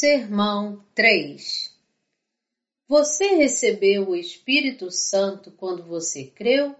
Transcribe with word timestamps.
Sermão 0.00 0.80
3 0.94 1.76
Você 2.86 3.34
recebeu 3.34 4.10
o 4.10 4.14
Espírito 4.14 4.92
Santo 4.92 5.50
quando 5.50 5.82
você 5.82 6.24
creu? 6.24 6.76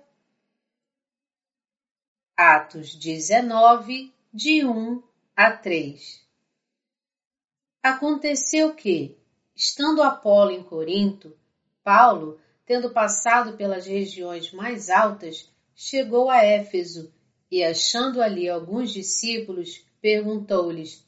Atos 2.37 2.95
19, 2.95 4.15
de 4.33 4.65
1 4.65 5.03
a 5.35 5.51
3 5.51 6.25
Aconteceu 7.83 8.77
que, 8.77 9.19
estando 9.53 10.01
Apolo 10.01 10.53
em 10.53 10.63
Corinto, 10.63 11.37
Paulo, 11.83 12.41
tendo 12.65 12.93
passado 12.93 13.57
pelas 13.57 13.85
regiões 13.85 14.53
mais 14.53 14.89
altas, 14.89 15.53
chegou 15.75 16.31
a 16.31 16.45
Éfeso 16.45 17.13
e, 17.51 17.65
achando 17.65 18.23
ali 18.23 18.49
alguns 18.49 18.93
discípulos, 18.93 19.85
perguntou-lhes: 20.01 21.08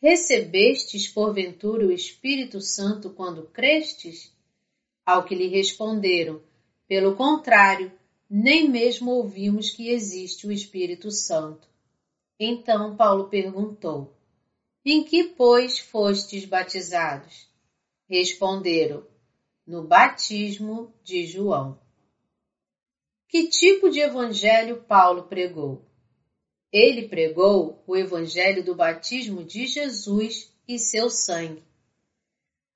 Recebestes 0.00 1.08
porventura 1.08 1.86
o 1.86 1.92
Espírito 1.92 2.60
Santo 2.60 3.10
quando 3.10 3.48
crestes? 3.48 4.30
Ao 5.04 5.24
que 5.24 5.34
lhe 5.34 5.46
responderam: 5.46 6.42
Pelo 6.86 7.16
contrário, 7.16 7.90
nem 8.28 8.68
mesmo 8.68 9.12
ouvimos 9.12 9.70
que 9.70 9.88
existe 9.88 10.46
o 10.46 10.52
Espírito 10.52 11.10
Santo. 11.10 11.66
Então 12.38 12.94
Paulo 12.94 13.28
perguntou: 13.28 14.14
Em 14.84 15.02
que, 15.02 15.24
pois, 15.24 15.78
fostes 15.78 16.44
batizados? 16.44 17.48
Responderam: 18.06 19.06
No 19.66 19.82
batismo 19.82 20.92
de 21.02 21.26
João. 21.26 21.80
Que 23.28 23.48
tipo 23.48 23.88
de 23.88 24.00
evangelho 24.00 24.82
Paulo 24.82 25.24
pregou? 25.24 25.84
Ele 26.78 27.08
pregou 27.08 27.82
o 27.86 27.96
evangelho 27.96 28.62
do 28.62 28.74
batismo 28.74 29.42
de 29.42 29.66
Jesus 29.66 30.52
e 30.68 30.78
seu 30.78 31.08
sangue. 31.08 31.64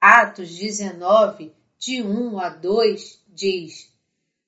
Atos 0.01 0.57
19, 0.57 1.53
de 1.79 2.03
1 2.03 2.39
a 2.39 2.49
2, 2.49 3.23
diz: 3.29 3.93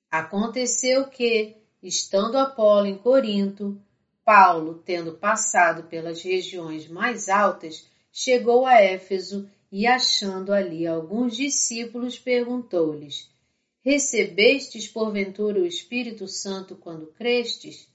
Aconteceu 0.09 1.07
que, 1.07 1.55
estando 1.83 2.39
Apolo 2.39 2.87
em 2.87 2.97
Corinto, 2.97 3.79
Paulo, 4.25 4.81
tendo 4.83 5.19
passado 5.19 5.83
pelas 5.83 6.23
regiões 6.23 6.87
mais 6.87 7.29
altas, 7.29 7.87
chegou 8.11 8.65
a 8.65 8.81
Éfeso 8.81 9.47
e, 9.71 9.85
achando 9.85 10.51
ali 10.51 10.87
alguns 10.87 11.37
discípulos, 11.37 12.17
perguntou-lhes: 12.17 13.29
Recebestes 13.85 14.87
porventura 14.87 15.59
o 15.59 15.65
Espírito 15.67 16.27
Santo 16.27 16.75
quando 16.75 17.13
crestes? 17.13 17.92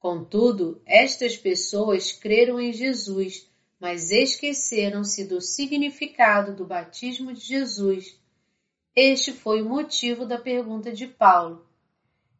Contudo, 0.00 0.80
estas 0.86 1.36
pessoas 1.36 2.10
creram 2.10 2.58
em 2.58 2.72
Jesus, 2.72 3.46
mas 3.78 4.10
esqueceram-se 4.10 5.26
do 5.26 5.42
significado 5.42 6.56
do 6.56 6.64
batismo 6.64 7.34
de 7.34 7.40
Jesus. 7.40 8.18
Este 8.96 9.30
foi 9.30 9.60
o 9.60 9.68
motivo 9.68 10.24
da 10.24 10.38
pergunta 10.38 10.90
de 10.90 11.06
Paulo. 11.06 11.68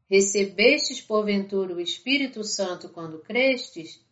Recebestes 0.08 1.02
porventura 1.02 1.74
o 1.74 1.80
Espírito 1.80 2.42
Santo 2.42 2.88
quando 2.88 3.20
crestes? 3.20 4.02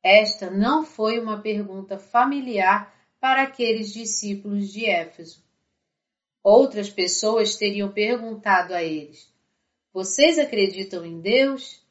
Esta 0.00 0.48
não 0.48 0.86
foi 0.86 1.18
uma 1.18 1.42
pergunta 1.42 1.98
familiar 1.98 2.94
para 3.18 3.42
aqueles 3.42 3.92
discípulos 3.92 4.72
de 4.72 4.86
Éfeso. 4.86 5.42
Outras 6.44 6.88
pessoas 6.88 7.56
teriam 7.56 7.90
perguntado 7.90 8.72
a 8.72 8.84
eles: 8.84 9.28
Vocês 9.92 10.38
acreditam 10.38 11.04
em 11.04 11.20
Deus? 11.20 11.87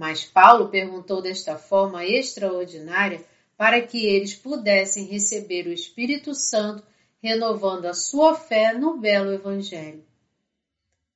Mas 0.00 0.24
Paulo 0.24 0.70
perguntou 0.70 1.20
desta 1.20 1.58
forma 1.58 2.06
extraordinária 2.06 3.22
para 3.54 3.82
que 3.82 4.06
eles 4.06 4.34
pudessem 4.34 5.04
receber 5.04 5.66
o 5.66 5.72
Espírito 5.74 6.34
Santo, 6.34 6.82
renovando 7.22 7.84
a 7.84 7.92
sua 7.92 8.34
fé 8.34 8.72
no 8.72 8.96
belo 8.96 9.30
Evangelho. 9.30 10.02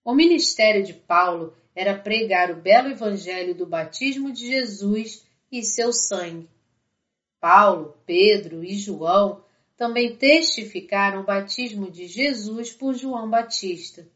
O 0.05 0.15
ministério 0.15 0.85
de 0.85 0.93
Paulo 0.93 1.57
era 1.75 1.97
pregar 1.97 2.51
o 2.51 2.57
belo 2.57 2.91
Evangelho 2.91 3.55
do 3.55 3.65
batismo 3.65 4.31
de 4.31 4.49
Jesus 4.49 5.25
e 5.51 5.63
seu 5.63 5.91
sangue. 5.91 6.47
Paulo, 7.41 7.97
Pedro 8.05 8.63
e 8.63 8.75
João 8.75 9.43
também 9.79 10.15
testificaram 10.15 11.23
o 11.23 11.25
batismo 11.25 11.91
de 11.91 12.07
Jesus 12.07 12.71
por 12.71 12.93
João 12.93 13.31
Batista. 13.31 14.07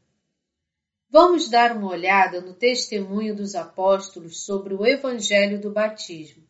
Vamos 1.10 1.48
dar 1.48 1.74
uma 1.74 1.88
olhada 1.88 2.40
no 2.42 2.52
testemunho 2.52 3.34
dos 3.34 3.54
apóstolos 3.54 4.44
sobre 4.44 4.74
o 4.74 4.84
Evangelho 4.84 5.58
do 5.58 5.70
batismo. 5.70 6.46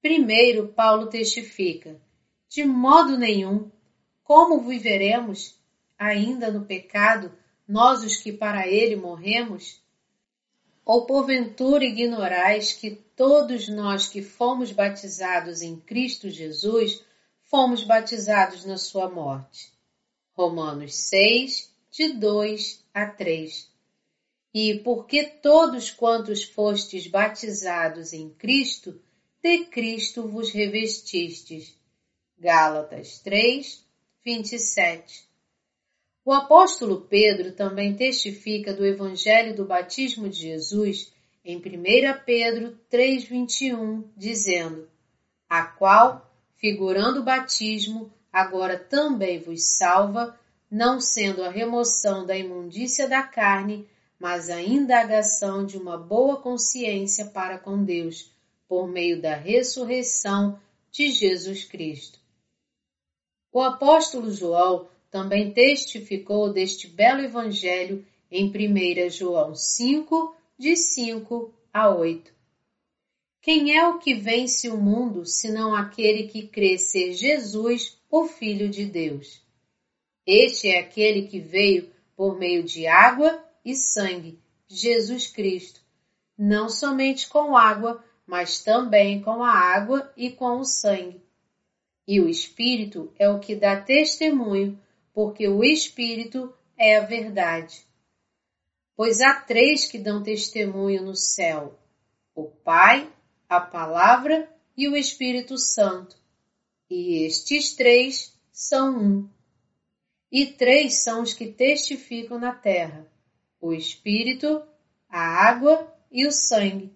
Primeiro, 0.00 0.68
Paulo 0.68 1.08
testifica: 1.08 2.00
de 2.48 2.64
modo 2.64 3.18
nenhum, 3.18 3.68
como 4.22 4.60
viveremos 4.60 5.58
ainda 5.98 6.50
no 6.52 6.64
pecado, 6.64 7.32
nós 7.66 8.04
os 8.04 8.16
que 8.16 8.32
para 8.32 8.68
ele 8.68 8.94
morremos? 8.94 9.82
Ou 10.84 11.04
porventura 11.04 11.84
ignorais 11.84 12.72
que 12.72 12.92
todos 13.16 13.68
nós 13.68 14.08
que 14.08 14.22
fomos 14.22 14.70
batizados 14.70 15.60
em 15.60 15.76
Cristo 15.76 16.30
Jesus, 16.30 17.04
fomos 17.42 17.82
batizados 17.82 18.64
na 18.64 18.78
sua 18.78 19.10
morte? 19.10 19.72
Romanos 20.32 20.94
6, 20.94 21.69
de 21.90 22.12
2 22.12 22.84
a 22.94 23.06
3. 23.06 23.68
E 24.52 24.80
porque 24.80 25.24
todos 25.24 25.90
quantos 25.90 26.44
fostes 26.44 27.06
batizados 27.06 28.12
em 28.12 28.30
Cristo, 28.30 29.00
de 29.42 29.64
Cristo 29.66 30.28
vos 30.28 30.50
revestistes. 30.50 31.74
Gálatas 32.38 33.18
3, 33.20 33.84
27. 34.24 35.28
O 36.24 36.32
apóstolo 36.32 37.02
Pedro 37.02 37.52
também 37.52 37.94
testifica 37.94 38.72
do 38.72 38.84
Evangelho 38.86 39.54
do 39.54 39.64
batismo 39.64 40.28
de 40.28 40.38
Jesus 40.38 41.12
em 41.44 41.56
1 41.56 41.62
Pedro 42.24 42.78
3,21, 42.90 44.04
dizendo: 44.16 44.88
A 45.48 45.64
qual, 45.64 46.32
figurando 46.56 47.20
o 47.20 47.24
batismo, 47.24 48.12
agora 48.32 48.78
também 48.78 49.40
vos 49.40 49.76
salva, 49.76 50.38
não 50.70 51.00
sendo 51.00 51.42
a 51.42 51.50
remoção 51.50 52.24
da 52.24 52.36
imundícia 52.36 53.08
da 53.08 53.22
carne, 53.22 53.88
mas 54.18 54.48
a 54.48 54.62
indagação 54.62 55.66
de 55.66 55.76
uma 55.76 55.96
boa 55.96 56.40
consciência 56.40 57.24
para 57.24 57.58
com 57.58 57.82
Deus, 57.82 58.30
por 58.68 58.86
meio 58.86 59.20
da 59.20 59.34
ressurreição 59.34 60.60
de 60.92 61.10
Jesus 61.10 61.64
Cristo. 61.64 62.20
O 63.52 63.60
apóstolo 63.60 64.30
João 64.30 64.88
também 65.10 65.52
testificou 65.52 66.52
deste 66.52 66.86
belo 66.86 67.20
evangelho 67.20 68.06
em 68.30 68.46
1 68.48 69.10
João 69.10 69.56
5, 69.56 70.36
de 70.56 70.76
5 70.76 71.52
a 71.72 71.88
8. 71.92 72.32
Quem 73.42 73.76
é 73.76 73.88
o 73.88 73.98
que 73.98 74.14
vence 74.14 74.68
o 74.68 74.76
mundo, 74.76 75.24
senão 75.26 75.74
aquele 75.74 76.28
que 76.28 76.46
crê 76.46 76.78
ser 76.78 77.14
Jesus, 77.14 77.98
o 78.08 78.26
Filho 78.26 78.68
de 78.68 78.84
Deus? 78.84 79.42
Este 80.26 80.68
é 80.68 80.78
aquele 80.78 81.28
que 81.28 81.40
veio 81.40 81.90
por 82.16 82.38
meio 82.38 82.62
de 82.62 82.86
água 82.86 83.42
e 83.64 83.74
sangue, 83.74 84.38
Jesus 84.68 85.26
Cristo, 85.28 85.80
não 86.36 86.68
somente 86.68 87.28
com 87.28 87.56
água, 87.56 88.04
mas 88.26 88.62
também 88.62 89.20
com 89.22 89.42
a 89.42 89.50
água 89.50 90.12
e 90.16 90.30
com 90.30 90.58
o 90.58 90.64
sangue. 90.64 91.22
E 92.06 92.20
o 92.20 92.28
Espírito 92.28 93.12
é 93.18 93.28
o 93.28 93.40
que 93.40 93.54
dá 93.54 93.80
testemunho, 93.80 94.78
porque 95.12 95.48
o 95.48 95.64
Espírito 95.64 96.52
é 96.76 96.96
a 96.96 97.00
verdade. 97.00 97.84
Pois 98.96 99.20
há 99.20 99.34
três 99.40 99.90
que 99.90 99.98
dão 99.98 100.22
testemunho 100.22 101.02
no 101.02 101.16
céu: 101.16 101.78
o 102.34 102.44
Pai, 102.44 103.10
a 103.48 103.60
Palavra 103.60 104.48
e 104.76 104.88
o 104.88 104.96
Espírito 104.96 105.56
Santo. 105.56 106.16
E 106.88 107.24
estes 107.24 107.74
três 107.74 108.38
são 108.52 108.98
um 108.98 109.28
e 110.30 110.46
três 110.46 111.02
são 111.02 111.22
os 111.22 111.34
que 111.34 111.46
testificam 111.46 112.38
na 112.38 112.52
terra: 112.52 113.06
o 113.60 113.72
Espírito, 113.72 114.62
a 115.08 115.20
água 115.20 115.92
e 116.10 116.26
o 116.26 116.32
sangue, 116.32 116.92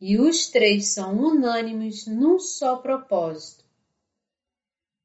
e 0.00 0.18
os 0.18 0.48
três 0.48 0.86
são 0.86 1.16
unânimes 1.16 2.06
num 2.06 2.38
só 2.38 2.76
propósito. 2.76 3.64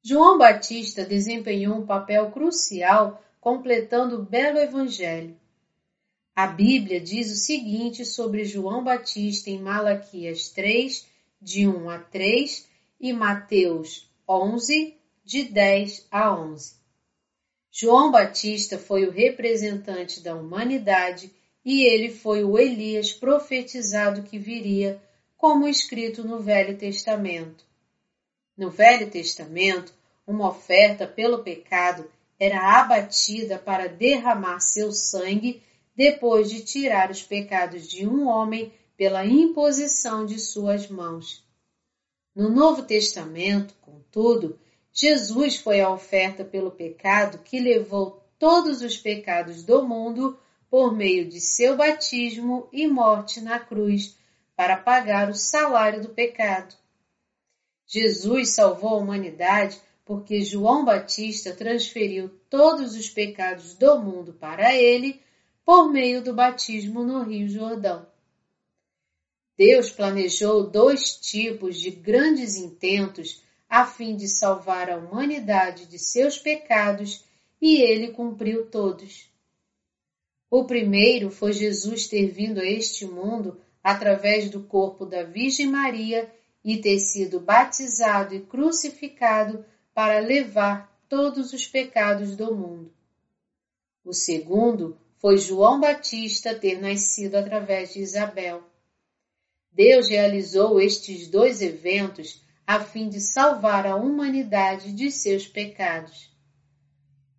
João 0.02 0.38
Batista 0.38 1.04
desempenhou 1.04 1.76
um 1.76 1.86
papel 1.86 2.30
crucial 2.30 3.22
completando 3.40 4.16
o 4.16 4.24
belo 4.24 4.58
Evangelho. 4.58 5.36
A 6.34 6.46
Bíblia 6.46 7.00
diz 7.00 7.32
o 7.32 7.36
seguinte 7.36 8.04
sobre 8.04 8.44
João 8.44 8.82
Batista 8.82 9.50
em 9.50 9.60
Malaquias 9.60 10.50
3, 10.50 11.06
de 11.40 11.66
1 11.66 11.90
a 11.90 11.98
3 11.98 12.68
e 13.00 13.12
Mateus 13.12 14.08
11, 14.28 14.96
de 15.24 15.44
10 15.44 16.06
a 16.10 16.32
11. 16.32 16.77
João 17.70 18.10
Batista 18.10 18.78
foi 18.78 19.06
o 19.06 19.10
representante 19.10 20.20
da 20.20 20.34
humanidade 20.34 21.32
e 21.64 21.84
ele 21.84 22.10
foi 22.10 22.44
o 22.44 22.58
Elias 22.58 23.12
profetizado 23.12 24.22
que 24.22 24.38
viria, 24.38 25.00
como 25.36 25.68
escrito 25.68 26.24
no 26.24 26.40
Velho 26.40 26.76
Testamento. 26.76 27.64
No 28.56 28.70
Velho 28.70 29.10
Testamento, 29.10 29.92
uma 30.26 30.48
oferta 30.48 31.06
pelo 31.06 31.42
pecado, 31.42 32.10
era 32.38 32.80
abatida 32.80 33.58
para 33.58 33.88
derramar 33.88 34.60
seu 34.60 34.92
sangue 34.92 35.62
depois 35.94 36.48
de 36.48 36.64
tirar 36.64 37.10
os 37.10 37.22
pecados 37.22 37.88
de 37.88 38.06
um 38.06 38.28
homem 38.28 38.72
pela 38.96 39.24
imposição 39.24 40.24
de 40.24 40.38
suas 40.38 40.88
mãos. 40.88 41.44
No 42.34 42.48
Novo 42.48 42.82
Testamento, 42.82 43.74
contudo, 43.80 44.58
Jesus 44.92 45.56
foi 45.56 45.80
a 45.80 45.90
oferta 45.90 46.44
pelo 46.44 46.70
pecado 46.70 47.38
que 47.38 47.60
levou 47.60 48.22
todos 48.38 48.82
os 48.82 48.96
pecados 48.96 49.62
do 49.62 49.86
mundo 49.86 50.38
por 50.70 50.94
meio 50.94 51.28
de 51.28 51.40
seu 51.40 51.76
batismo 51.76 52.68
e 52.72 52.86
morte 52.86 53.40
na 53.40 53.58
cruz 53.58 54.16
para 54.54 54.76
pagar 54.76 55.30
o 55.30 55.34
salário 55.34 56.02
do 56.02 56.10
pecado. 56.10 56.74
Jesus 57.86 58.50
salvou 58.50 58.90
a 58.90 58.98
humanidade 58.98 59.80
porque 60.04 60.42
João 60.42 60.84
Batista 60.84 61.54
transferiu 61.54 62.30
todos 62.48 62.94
os 62.94 63.08
pecados 63.08 63.74
do 63.74 63.98
mundo 64.00 64.32
para 64.32 64.74
ele 64.74 65.20
por 65.64 65.90
meio 65.90 66.22
do 66.22 66.32
batismo 66.32 67.04
no 67.04 67.22
Rio 67.22 67.48
Jordão. 67.48 68.06
Deus 69.56 69.90
planejou 69.90 70.70
dois 70.70 71.16
tipos 71.16 71.78
de 71.78 71.90
grandes 71.90 72.56
intentos 72.56 73.42
a 73.68 73.84
fim 73.84 74.16
de 74.16 74.26
salvar 74.26 74.88
a 74.90 74.96
humanidade 74.96 75.86
de 75.86 75.98
seus 75.98 76.38
pecados 76.38 77.24
e 77.60 77.82
ele 77.82 78.12
cumpriu 78.12 78.66
todos. 78.66 79.30
O 80.50 80.64
primeiro 80.64 81.30
foi 81.30 81.52
Jesus 81.52 82.08
ter 82.08 82.28
vindo 82.28 82.60
a 82.60 82.64
este 82.64 83.04
mundo 83.04 83.60
através 83.84 84.48
do 84.48 84.62
corpo 84.62 85.04
da 85.04 85.22
Virgem 85.22 85.66
Maria 85.66 86.32
e 86.64 86.78
ter 86.78 86.98
sido 86.98 87.38
batizado 87.40 88.34
e 88.34 88.40
crucificado 88.40 89.64
para 89.92 90.20
levar 90.20 90.90
todos 91.08 91.52
os 91.52 91.66
pecados 91.66 92.36
do 92.36 92.54
mundo. 92.54 92.92
O 94.04 94.14
segundo 94.14 94.96
foi 95.18 95.36
João 95.36 95.80
Batista 95.80 96.54
ter 96.54 96.80
nascido 96.80 97.34
através 97.34 97.92
de 97.92 98.00
Isabel. 98.00 98.62
Deus 99.70 100.08
realizou 100.08 100.80
estes 100.80 101.28
dois 101.28 101.60
eventos 101.60 102.42
a 102.68 102.80
fim 102.80 103.08
de 103.08 103.18
salvar 103.18 103.86
a 103.86 103.96
humanidade 103.96 104.92
de 104.92 105.10
seus 105.10 105.48
pecados. 105.48 106.30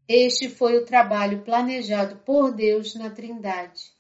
Este 0.08 0.50
foi 0.50 0.76
o 0.76 0.86
trabalho 0.86 1.44
planejado 1.44 2.16
por 2.26 2.52
Deus 2.52 2.96
na 2.96 3.12
Trindade. 3.12 3.94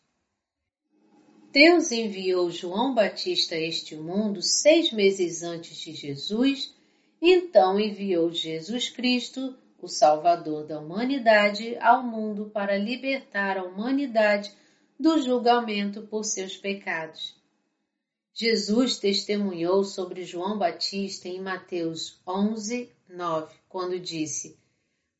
Deus 1.52 1.92
enviou 1.92 2.50
João 2.50 2.96
Batista 2.96 3.54
a 3.54 3.60
este 3.60 3.96
mundo 3.96 4.42
seis 4.42 4.92
meses 4.92 5.44
antes 5.44 5.78
de 5.78 5.94
Jesus, 5.94 6.74
então 7.22 7.80
enviou 7.80 8.34
Jesus 8.34 8.90
Cristo, 8.90 9.56
o 9.80 9.88
Salvador 9.88 10.66
da 10.66 10.80
humanidade, 10.80 11.78
ao 11.78 12.02
mundo 12.02 12.50
para 12.52 12.76
libertar 12.76 13.56
a 13.56 13.64
humanidade 13.64 14.52
do 15.00 15.22
julgamento 15.22 16.02
por 16.08 16.26
seus 16.26 16.58
pecados. 16.58 17.39
Jesus 18.34 18.98
testemunhou 18.98 19.84
sobre 19.84 20.24
João 20.24 20.58
Batista 20.58 21.28
em 21.28 21.42
Mateus 21.42 22.22
11, 22.26 22.90
9, 23.10 23.56
quando 23.68 24.00
disse: 24.00 24.58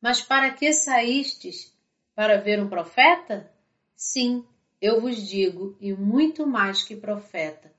Mas 0.00 0.22
para 0.22 0.52
que 0.52 0.72
saístes? 0.72 1.72
Para 2.14 2.40
ver 2.40 2.62
um 2.62 2.68
profeta? 2.68 3.52
Sim, 3.94 4.44
eu 4.80 5.00
vos 5.00 5.16
digo, 5.28 5.76
e 5.80 5.92
muito 5.92 6.46
mais 6.46 6.82
que 6.82 6.96
profeta. 6.96 7.72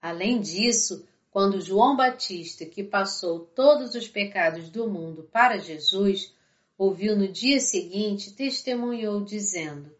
Além 0.00 0.40
disso, 0.40 1.06
quando 1.30 1.60
João 1.60 1.96
Batista, 1.96 2.64
que 2.64 2.82
passou 2.82 3.40
todos 3.40 3.94
os 3.94 4.08
pecados 4.08 4.70
do 4.70 4.88
mundo 4.88 5.28
para 5.30 5.58
Jesus, 5.58 6.34
ouviu 6.76 7.16
no 7.16 7.28
dia 7.28 7.60
seguinte, 7.60 8.32
testemunhou, 8.32 9.22
dizendo: 9.22 9.94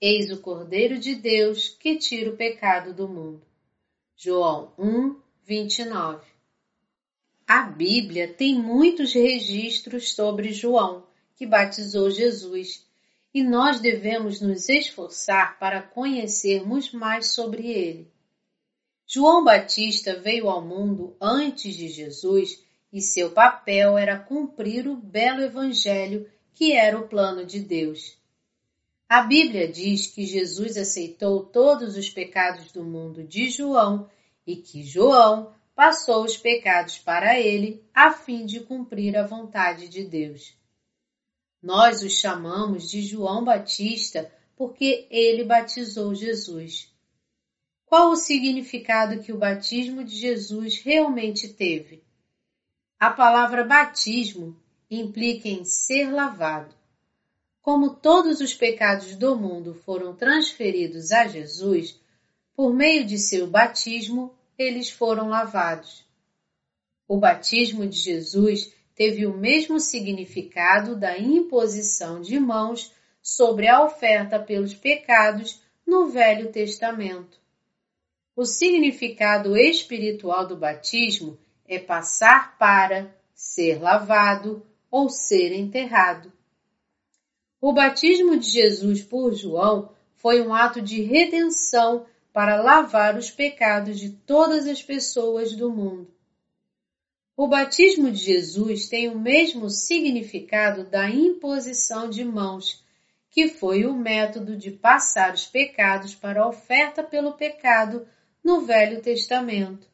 Eis 0.00 0.30
o 0.30 0.36
Cordeiro 0.36 0.96
de 0.96 1.16
Deus 1.16 1.70
que 1.70 1.96
tira 1.96 2.30
o 2.30 2.36
pecado 2.36 2.94
do 2.94 3.08
mundo. 3.08 3.42
João 4.16 4.72
1, 4.78 5.16
29. 5.44 6.24
A 7.44 7.62
Bíblia 7.62 8.32
tem 8.32 8.54
muitos 8.54 9.12
registros 9.12 10.12
sobre 10.12 10.52
João, 10.52 11.04
que 11.34 11.44
batizou 11.44 12.12
Jesus, 12.12 12.86
e 13.34 13.42
nós 13.42 13.80
devemos 13.80 14.40
nos 14.40 14.68
esforçar 14.68 15.58
para 15.58 15.82
conhecermos 15.82 16.92
mais 16.92 17.32
sobre 17.32 17.66
ele. 17.68 18.08
João 19.04 19.42
Batista 19.42 20.14
veio 20.14 20.48
ao 20.48 20.64
mundo 20.64 21.16
antes 21.20 21.74
de 21.74 21.88
Jesus 21.88 22.62
e 22.92 23.02
seu 23.02 23.32
papel 23.32 23.98
era 23.98 24.16
cumprir 24.16 24.86
o 24.86 24.94
belo 24.94 25.40
Evangelho 25.40 26.30
que 26.54 26.72
era 26.72 26.96
o 26.96 27.08
plano 27.08 27.44
de 27.44 27.58
Deus. 27.58 28.17
A 29.08 29.22
Bíblia 29.22 29.66
diz 29.66 30.06
que 30.06 30.26
Jesus 30.26 30.76
aceitou 30.76 31.42
todos 31.42 31.96
os 31.96 32.10
pecados 32.10 32.70
do 32.72 32.84
mundo 32.84 33.24
de 33.24 33.48
João 33.48 34.10
e 34.46 34.54
que 34.56 34.82
João 34.82 35.54
passou 35.74 36.24
os 36.24 36.36
pecados 36.36 36.98
para 36.98 37.40
ele 37.40 37.82
a 37.94 38.10
fim 38.12 38.44
de 38.44 38.60
cumprir 38.60 39.16
a 39.16 39.26
vontade 39.26 39.88
de 39.88 40.04
Deus. 40.04 40.54
Nós 41.62 42.02
o 42.02 42.10
chamamos 42.10 42.90
de 42.90 43.00
João 43.00 43.44
Batista 43.44 44.30
porque 44.54 45.06
ele 45.10 45.42
batizou 45.42 46.14
Jesus. 46.14 46.92
Qual 47.86 48.10
o 48.10 48.16
significado 48.16 49.22
que 49.22 49.32
o 49.32 49.38
batismo 49.38 50.04
de 50.04 50.14
Jesus 50.14 50.82
realmente 50.82 51.48
teve? 51.48 52.04
A 53.00 53.08
palavra 53.08 53.64
batismo 53.64 54.60
implica 54.90 55.48
em 55.48 55.64
ser 55.64 56.10
lavado. 56.12 56.77
Como 57.68 57.90
todos 57.90 58.40
os 58.40 58.54
pecados 58.54 59.14
do 59.14 59.36
mundo 59.36 59.74
foram 59.74 60.16
transferidos 60.16 61.12
a 61.12 61.26
Jesus, 61.26 62.00
por 62.56 62.72
meio 62.72 63.04
de 63.04 63.18
seu 63.18 63.46
batismo, 63.46 64.34
eles 64.56 64.88
foram 64.88 65.28
lavados. 65.28 66.02
O 67.06 67.18
batismo 67.18 67.86
de 67.86 67.98
Jesus 67.98 68.72
teve 68.94 69.26
o 69.26 69.36
mesmo 69.36 69.78
significado 69.78 70.96
da 70.96 71.18
imposição 71.18 72.22
de 72.22 72.40
mãos 72.40 72.90
sobre 73.20 73.68
a 73.68 73.84
oferta 73.84 74.40
pelos 74.40 74.72
pecados 74.72 75.60
no 75.86 76.06
Velho 76.06 76.50
Testamento. 76.50 77.38
O 78.34 78.46
significado 78.46 79.54
espiritual 79.58 80.46
do 80.46 80.56
batismo 80.56 81.38
é 81.66 81.78
passar 81.78 82.56
para, 82.56 83.14
ser 83.34 83.78
lavado 83.78 84.66
ou 84.90 85.10
ser 85.10 85.52
enterrado. 85.52 86.32
O 87.60 87.72
batismo 87.72 88.36
de 88.36 88.48
Jesus 88.48 89.02
por 89.02 89.34
João 89.34 89.90
foi 90.14 90.40
um 90.40 90.54
ato 90.54 90.80
de 90.80 91.02
redenção 91.02 92.06
para 92.32 92.62
lavar 92.62 93.16
os 93.16 93.30
pecados 93.30 93.98
de 93.98 94.10
todas 94.10 94.66
as 94.66 94.80
pessoas 94.80 95.56
do 95.56 95.68
mundo. 95.68 96.08
O 97.36 97.48
batismo 97.48 98.10
de 98.10 98.18
Jesus 98.18 98.88
tem 98.88 99.08
o 99.08 99.18
mesmo 99.18 99.70
significado 99.70 100.84
da 100.84 101.10
imposição 101.10 102.08
de 102.08 102.24
mãos, 102.24 102.84
que 103.30 103.48
foi 103.48 103.84
o 103.84 103.94
método 103.94 104.56
de 104.56 104.70
passar 104.70 105.34
os 105.34 105.46
pecados 105.46 106.14
para 106.14 106.42
a 106.42 106.48
oferta 106.48 107.02
pelo 107.02 107.32
pecado 107.32 108.06
no 108.42 108.60
Velho 108.60 109.02
Testamento. 109.02 109.88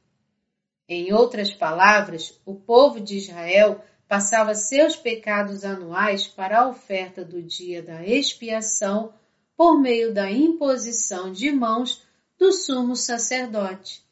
Em 0.87 1.15
outras 1.15 1.53
palavras, 1.53 2.39
o 2.45 2.55
povo 2.55 3.01
de 3.01 3.17
Israel 3.17 3.83
passava 4.15 4.55
seus 4.55 4.95
pecados 4.95 5.65
anuais 5.65 6.25
para 6.25 6.61
a 6.61 6.69
oferta 6.69 7.25
do 7.25 7.43
dia 7.43 7.83
da 7.83 8.07
expiação 8.07 9.13
por 9.57 9.77
meio 9.81 10.15
da 10.15 10.31
imposição 10.31 11.33
de 11.33 11.51
mãos 11.51 12.07
do 12.39 12.53
sumo 12.53 12.95
sacerdote. 12.95 14.05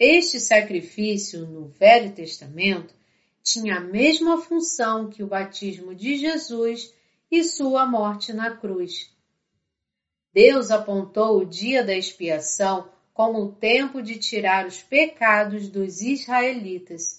Este 0.00 0.40
sacrifício 0.40 1.46
no 1.46 1.68
Velho 1.68 2.12
Testamento 2.12 2.92
tinha 3.40 3.76
a 3.76 3.80
mesma 3.80 4.42
função 4.42 5.08
que 5.08 5.22
o 5.22 5.28
batismo 5.28 5.94
de 5.94 6.16
Jesus 6.16 6.92
e 7.30 7.44
sua 7.44 7.86
morte 7.86 8.32
na 8.32 8.56
cruz. 8.56 9.12
Deus 10.34 10.72
apontou 10.72 11.38
o 11.38 11.46
dia 11.46 11.84
da 11.84 11.94
expiação 11.94 12.90
como 13.14 13.44
o 13.44 13.52
tempo 13.52 14.02
de 14.02 14.18
tirar 14.18 14.66
os 14.66 14.82
pecados 14.82 15.68
dos 15.68 16.02
israelitas. 16.02 17.17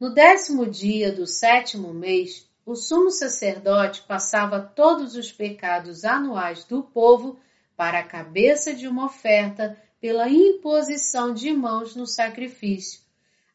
No 0.00 0.10
décimo 0.10 0.64
dia 0.64 1.10
do 1.10 1.26
sétimo 1.26 1.92
mês, 1.92 2.48
o 2.64 2.76
sumo 2.76 3.10
sacerdote 3.10 4.02
passava 4.02 4.60
todos 4.60 5.16
os 5.16 5.32
pecados 5.32 6.04
anuais 6.04 6.62
do 6.62 6.84
povo 6.84 7.36
para 7.76 7.98
a 7.98 8.04
cabeça 8.04 8.72
de 8.72 8.86
uma 8.86 9.06
oferta 9.06 9.76
pela 10.00 10.28
imposição 10.28 11.34
de 11.34 11.52
mãos 11.52 11.96
no 11.96 12.06
sacrifício, 12.06 13.00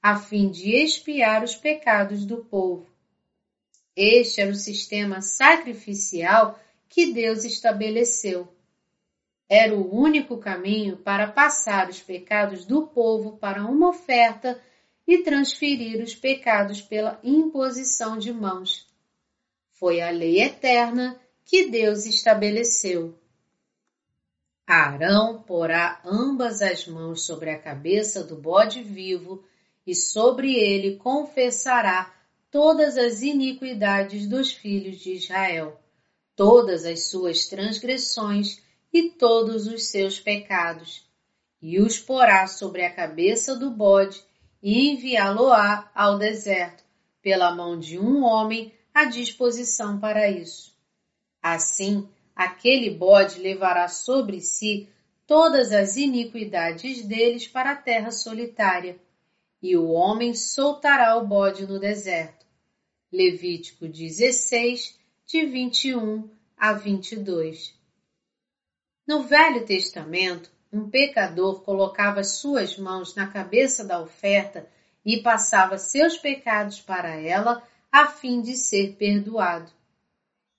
a 0.01 0.17
fim 0.17 0.49
de 0.49 0.75
expiar 0.75 1.45
os 1.45 1.55
pecados 1.55 2.25
do 2.25 2.43
povo. 2.43 2.91
Este 3.95 4.41
era 4.41 4.51
o 4.51 4.55
sistema 4.55 5.21
sacrificial 5.21 6.59
que 6.89 7.13
Deus 7.13 7.45
estabeleceu. 7.45 8.53
Era 9.47 9.73
o 9.73 9.95
único 9.95 10.37
caminho 10.37 10.97
para 10.97 11.27
passar 11.27 11.89
os 11.89 12.01
pecados 12.01 12.65
do 12.65 12.87
povo 12.87 13.37
para 13.37 13.63
uma 13.63 13.89
oferta 13.89 14.59
e 15.07 15.19
transferir 15.19 16.01
os 16.01 16.15
pecados 16.15 16.81
pela 16.81 17.19
imposição 17.23 18.17
de 18.17 18.31
mãos. 18.31 18.87
Foi 19.71 20.01
a 20.01 20.09
lei 20.09 20.41
eterna 20.41 21.19
que 21.45 21.69
Deus 21.69 22.05
estabeleceu. 22.05 23.17
Arão 24.65 25.43
porá 25.43 26.01
ambas 26.05 26.61
as 26.61 26.87
mãos 26.87 27.25
sobre 27.25 27.49
a 27.49 27.59
cabeça 27.59 28.23
do 28.23 28.35
bode 28.35 28.81
vivo 28.81 29.43
e 29.85 29.93
sobre 29.93 30.55
ele 30.55 30.95
confessará 30.95 32.13
todas 32.49 32.97
as 32.97 33.21
iniquidades 33.21 34.25
dos 34.25 34.53
filhos 34.53 34.99
de 34.99 35.13
Israel, 35.13 35.77
todas 36.35 36.85
as 36.85 37.07
suas 37.09 37.47
transgressões 37.47 38.61
e 38.93 39.09
todos 39.09 39.67
os 39.67 39.87
seus 39.87 40.19
pecados, 40.19 41.03
e 41.61 41.81
os 41.81 41.99
porá 41.99 42.47
sobre 42.47 42.85
a 42.85 42.93
cabeça 42.93 43.55
do 43.55 43.71
bode 43.71 44.23
e 44.63 44.91
enviá-lo-á 44.91 45.91
ao 45.93 46.17
deserto, 46.17 46.85
pela 47.21 47.53
mão 47.53 47.77
de 47.77 47.99
um 47.99 48.23
homem 48.23 48.73
à 48.93 49.03
disposição 49.03 49.99
para 49.99 50.29
isso. 50.29 50.73
Assim, 51.41 52.07
aquele 52.33 52.89
bode 52.89 53.41
levará 53.41 53.89
sobre 53.89 54.39
si 54.39 54.87
todas 55.27 55.73
as 55.73 55.97
iniquidades 55.97 57.05
deles 57.05 57.45
para 57.45 57.71
a 57.71 57.75
terra 57.75 58.09
solitária, 58.09 58.97
e 59.61 59.75
o 59.75 59.89
homem 59.89 60.33
soltará 60.33 61.17
o 61.17 61.27
bode 61.27 61.67
no 61.67 61.79
deserto. 61.79 62.45
Levítico 63.11 63.87
16, 63.87 64.97
de 65.25 65.45
21 65.45 66.29
a 66.57 66.73
22. 66.73 67.77
No 69.05 69.23
Velho 69.23 69.65
Testamento, 69.65 70.49
um 70.73 70.89
pecador 70.89 71.61
colocava 71.61 72.23
suas 72.23 72.75
mãos 72.77 73.13
na 73.13 73.27
cabeça 73.27 73.85
da 73.85 74.01
oferta 74.01 74.67
e 75.05 75.21
passava 75.21 75.77
seus 75.77 76.17
pecados 76.17 76.81
para 76.81 77.15
ela 77.15 77.61
a 77.91 78.07
fim 78.07 78.41
de 78.41 78.57
ser 78.57 78.95
perdoado. 78.95 79.71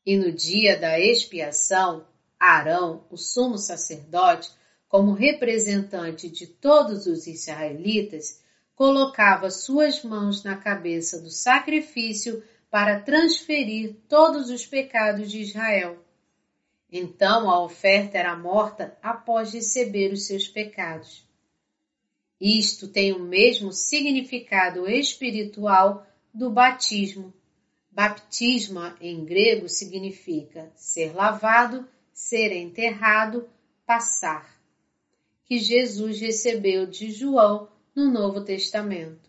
E 0.07 0.17
no 0.17 0.31
dia 0.31 0.79
da 0.79 1.01
expiação, 1.01 2.07
Arão, 2.39 3.05
o 3.11 3.17
sumo 3.17 3.59
sacerdote, 3.59 4.53
como 4.89 5.13
representante 5.13 6.29
de 6.29 6.47
todos 6.47 7.07
os 7.07 7.27
israelitas, 7.27 8.41
colocava 8.77 9.51
suas 9.51 10.05
mãos 10.05 10.45
na 10.45 10.57
cabeça 10.57 11.21
do 11.21 11.31
sacrifício 11.31 12.41
para 12.71 13.01
transferir 13.01 13.97
todos 14.09 14.49
os 14.49 14.65
pecados 14.65 15.29
de 15.29 15.41
Israel. 15.41 16.04
Então 16.97 17.51
a 17.51 17.61
oferta 17.61 18.17
era 18.17 18.37
morta 18.37 18.97
após 19.03 19.53
receber 19.53 20.13
os 20.13 20.29
seus 20.29 20.47
pecados. 20.47 21.27
Isto 22.41 22.87
tem 22.87 23.13
o 23.13 23.19
mesmo 23.19 23.73
significado 23.73 24.89
espiritual 24.89 26.07
do 26.33 26.53
batismo. 26.53 27.35
Baptisma 27.91 28.97
em 29.01 29.25
grego 29.25 29.69
significa 29.69 30.71
ser 30.77 31.13
lavado, 31.17 31.85
ser 32.13 32.53
enterrado, 32.53 33.49
passar, 33.85 34.57
que 35.47 35.59
Jesus 35.59 36.21
recebeu 36.21 36.87
de 36.87 37.11
João 37.11 37.69
no 37.93 38.09
Novo 38.09 38.45
Testamento. 38.45 39.29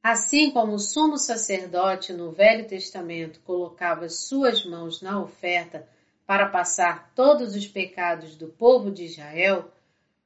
Assim 0.00 0.52
como 0.52 0.74
o 0.74 0.78
sumo 0.78 1.18
sacerdote 1.18 2.12
no 2.12 2.30
Velho 2.30 2.68
Testamento 2.68 3.40
colocava 3.40 4.08
suas 4.08 4.64
mãos 4.64 5.02
na 5.02 5.20
oferta 5.20 5.90
para 6.26 6.48
passar 6.48 7.12
todos 7.14 7.54
os 7.54 7.66
pecados 7.66 8.36
do 8.36 8.48
povo 8.48 8.90
de 8.90 9.04
Israel, 9.04 9.72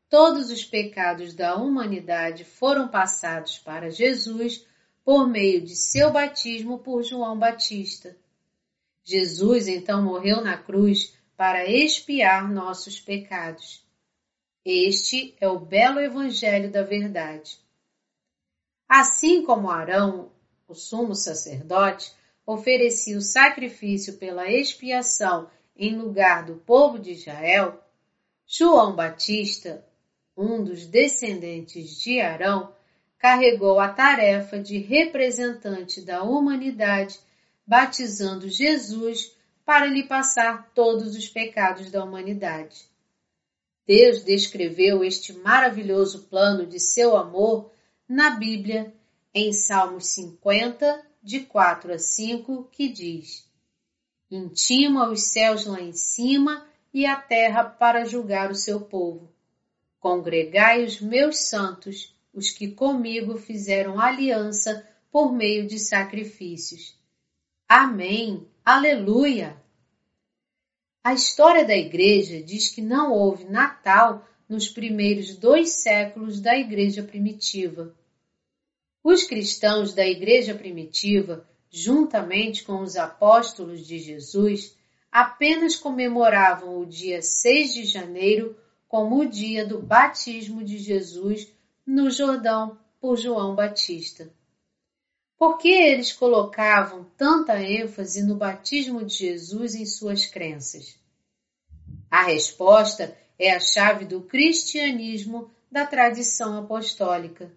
todos 0.08 0.50
os 0.50 0.64
pecados 0.64 1.34
da 1.34 1.56
humanidade 1.56 2.44
foram 2.44 2.88
passados 2.88 3.58
para 3.58 3.90
Jesus 3.90 4.66
por 5.04 5.28
meio 5.28 5.60
de 5.60 5.74
seu 5.74 6.10
batismo 6.10 6.78
por 6.78 7.02
João 7.02 7.38
Batista. 7.38 8.16
Jesus 9.04 9.68
então 9.68 10.02
morreu 10.02 10.42
na 10.42 10.58
cruz 10.58 11.16
para 11.36 11.64
expiar 11.64 12.50
nossos 12.50 13.00
pecados. 13.00 13.84
Este 14.64 15.36
é 15.40 15.48
o 15.48 15.60
belo 15.60 16.00
Evangelho 16.00 16.70
da 16.72 16.82
Verdade. 16.82 17.60
Assim 18.88 19.44
como 19.44 19.70
Arão, 19.70 20.32
o 20.66 20.74
sumo 20.74 21.14
sacerdote, 21.14 22.12
oferecia 22.44 23.16
o 23.16 23.22
sacrifício 23.22 24.14
pela 24.14 24.50
expiação 24.50 25.48
em 25.76 25.97
lugar 25.97 26.45
do 26.45 26.56
povo 26.56 26.99
de 26.99 27.12
Israel, 27.12 27.83
João 28.47 28.95
Batista, 28.95 29.85
um 30.37 30.62
dos 30.62 30.87
descendentes 30.87 31.99
de 32.00 32.21
Arão, 32.21 32.73
carregou 33.18 33.80
a 33.80 33.88
tarefa 33.88 34.59
de 34.59 34.78
representante 34.78 36.00
da 36.00 36.23
humanidade, 36.23 37.18
batizando 37.66 38.49
Jesus 38.49 39.35
para 39.64 39.87
lhe 39.87 40.06
passar 40.06 40.71
todos 40.75 41.16
os 41.16 41.28
pecados 41.28 41.90
da 41.90 42.04
humanidade. 42.04 42.87
Deus 43.87 44.25
descreveu 44.25 45.04
este 45.04 45.33
maravilhoso 45.33 46.25
plano 46.25 46.66
de 46.66 46.78
seu 46.78 47.16
amor 47.16 47.71
na 48.09 48.30
Bíblia, 48.30 48.92
em 49.35 49.52
Salmos 49.52 50.09
50, 50.09 51.04
de 51.23 51.40
4 51.40 51.92
a 51.92 51.99
5, 51.99 52.68
que 52.71 52.88
diz: 52.88 53.45
Intima 54.30 55.09
os 55.09 55.23
céus 55.23 55.66
lá 55.66 55.80
em 55.80 55.92
cima 55.92 56.66
e 56.92 57.06
a 57.06 57.16
terra 57.16 57.64
para 57.64 58.04
julgar 58.04 58.50
o 58.50 58.54
seu 58.54 58.80
povo. 58.80 59.33
Congregai 60.00 60.85
os 60.85 61.00
meus 61.00 61.38
santos, 61.38 62.14
os 62.33 62.50
que 62.50 62.68
comigo 62.68 63.37
fizeram 63.37 64.00
aliança 64.00 64.87
por 65.11 65.33
meio 65.33 65.66
de 65.66 65.78
sacrifícios. 65.78 66.99
Amém. 67.68 68.47
Aleluia. 68.64 69.56
A 71.02 71.14
história 71.14 71.64
da 71.64 71.76
igreja 71.76 72.42
diz 72.42 72.68
que 72.68 72.83
não 72.83 73.12
houve 73.12 73.45
Natal 73.45 74.26
nos 74.49 74.68
primeiros 74.68 75.37
dois 75.37 75.71
séculos 75.71 76.40
da 76.40 76.56
igreja 76.56 77.02
primitiva. 77.02 77.95
Os 79.02 79.23
cristãos 79.23 79.95
da 79.95 80.06
igreja 80.06 80.54
primitiva, 80.54 81.49
juntamente 81.70 82.64
com 82.64 82.80
os 82.80 82.96
apóstolos 82.96 83.87
de 83.87 83.99
Jesus, 83.99 84.76
apenas 85.11 85.76
comemoravam 85.76 86.78
o 86.78 86.87
dia 86.87 87.23
6 87.23 87.75
de 87.75 87.85
janeiro 87.85 88.56
como 88.88 89.20
o 89.20 89.28
dia 89.28 89.66
do 89.66 89.80
batismo 89.80 90.62
de 90.62 90.78
Jesus 90.78 91.49
no 91.87 92.11
Jordão 92.11 92.78
por 93.00 93.16
João 93.16 93.54
Batista. 93.54 94.30
Por 95.38 95.58
que 95.58 95.68
eles 95.68 96.12
colocavam 96.12 97.04
tanta 97.16 97.61
ênfase 97.62 98.23
no 98.23 98.37
batismo 98.37 99.04
de 99.04 99.14
Jesus 99.14 99.75
em 99.75 99.85
suas 99.85 100.26
crenças? 100.26 100.99
A 102.11 102.23
resposta 102.23 103.16
é 103.38 103.52
a 103.52 103.61
chave 103.61 104.06
do 104.06 104.23
cristianismo 104.23 105.50
da 105.70 105.85
tradição 105.85 106.58
apostólica. 106.58 107.52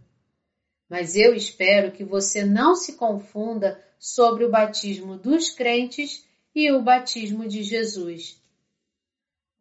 Mas 0.90 1.16
eu 1.16 1.36
espero 1.36 1.92
que 1.92 2.04
você 2.04 2.44
não 2.44 2.76
se 2.76 2.94
confunda 2.94 3.80
sobre 4.00 4.44
o 4.44 4.50
batismo 4.50 5.16
dos 5.16 5.52
crentes 5.52 6.26
e 6.56 6.72
o 6.72 6.82
batismo 6.82 7.48
de 7.48 7.62
Jesus. 7.62 8.42